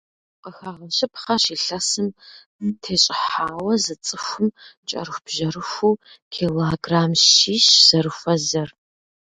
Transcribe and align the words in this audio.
Къыхэгъэщыпхъэщ, 0.43 1.43
илъэсым 1.55 2.07
тещӏыхьауэ 2.81 3.73
зы 3.83 3.95
цӏыхум 4.05 4.47
кӏэрыхубжьэрыхуу 4.87 5.99
килограмм 6.33 7.11
щищ 7.33 7.65
зэрыхуэзэр. 7.87 8.69